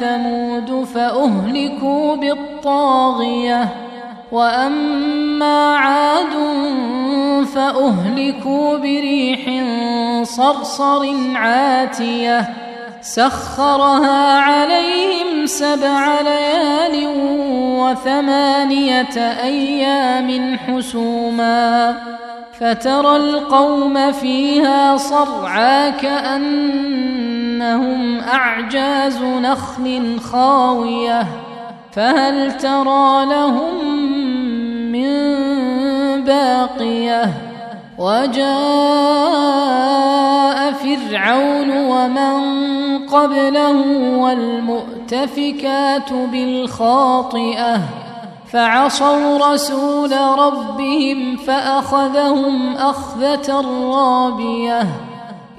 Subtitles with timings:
[0.00, 3.68] ثمود فأهلكوا بالطاغية
[4.32, 6.32] وأما عاد
[7.54, 9.64] فأهلكوا بريح
[10.22, 12.48] صرصر عاتية
[13.00, 17.08] سخرها عليهم سبع ليال
[17.80, 21.96] وثمانية أيام حسوما
[22.60, 25.90] فترى القوم فيها صرعا
[27.62, 31.26] كأنهم أعجاز نخل خاوية
[31.92, 33.84] فهل ترى لهم
[34.92, 35.12] من
[36.24, 37.24] باقية
[37.98, 38.42] وجاء
[40.72, 42.36] فرعون ومن
[43.06, 43.80] قبله
[44.18, 47.80] والمؤتفكات بالخاطئه
[48.52, 53.60] فعصوا رسول ربهم فاخذهم اخذه
[53.94, 54.86] رابيه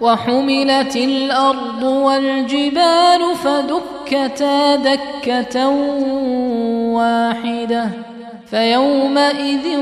[0.00, 5.68] وحملت الأرض والجبال فدكتا دكة
[6.94, 7.88] واحدة
[8.50, 9.78] فيومئذ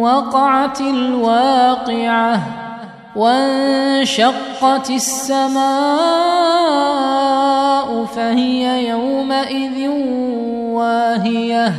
[0.00, 2.40] وقعت الواقعة
[3.16, 5.66] وانشقت السماء
[8.04, 9.88] فهي يومئذ
[10.72, 11.72] واهية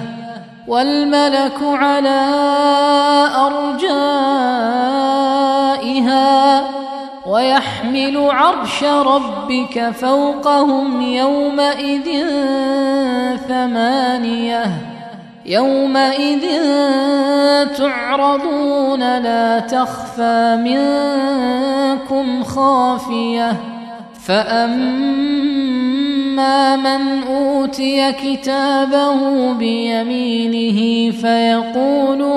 [0.68, 2.20] والملك على
[3.36, 4.97] ارجائها
[7.26, 12.26] ويحمل عرش ربك فوقهم يومئذ
[13.48, 14.66] ثمانية.
[15.46, 16.46] يومئذ
[17.78, 23.54] تعرضون لا تخفى منكم خافية.
[24.28, 25.68] فأما
[26.76, 32.37] من أوتي كتابه بيمينه فيقول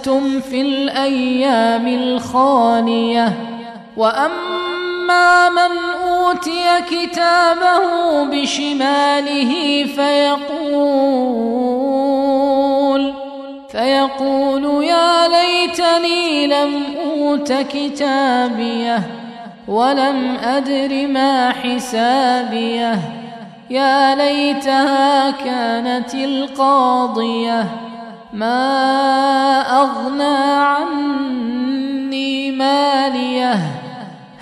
[0.00, 3.32] اسلفتم في الأيام الخاليه
[3.96, 5.72] واما من
[6.08, 10.80] اوتي كتابه بشماله فيقول
[13.70, 19.02] فيقول يا ليتني لم اوت كتابيه
[19.68, 22.98] ولم ادر ما حسابيه
[23.70, 27.66] يا ليتها كانت القاضيه
[28.32, 29.60] ما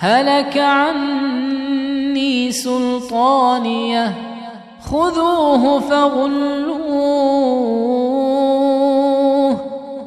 [0.01, 4.13] هلك عني سلطانية
[4.91, 6.79] خذوه فغلوه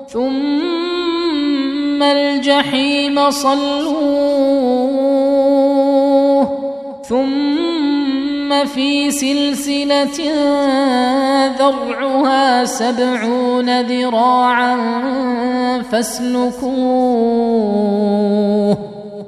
[0.08, 3.92] ثم الجحيم صلوه
[7.08, 10.32] ثم في سلسلة
[11.58, 14.76] ذرعها سبعون ذراعا
[15.82, 17.32] فاسلكوه.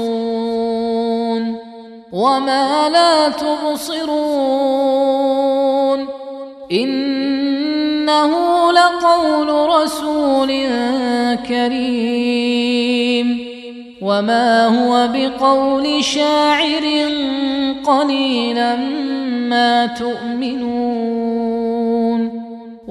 [2.13, 4.45] وما لا تبصرون.
[6.71, 8.31] إنه
[8.71, 10.67] لقول رسول
[11.47, 13.45] كريم.
[14.01, 16.83] وما هو بقول شاعر
[17.85, 18.75] قليلا
[19.49, 21.54] ما تؤمنون.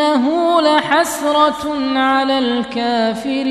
[0.00, 3.44] وانه لحسرة على الكافرين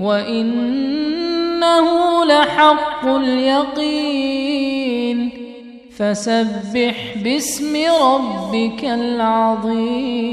[0.00, 1.86] وإنه
[2.24, 4.10] لحق اليقين
[5.98, 10.30] فسبح باسم ربك العظيم